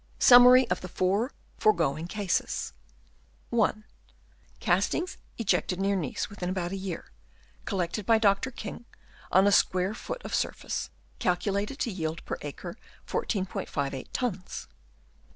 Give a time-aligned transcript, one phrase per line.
[0.17, 2.73] Summary of the four foregoing Cases.
[3.53, 3.71] (I.)
[4.59, 7.11] Castings ejected near Nice within about a year,
[7.65, 8.49] collected by Dr.
[8.49, 8.85] King
[9.31, 14.67] on a square foot of surface, calculated to yield per acre 14*58 tons.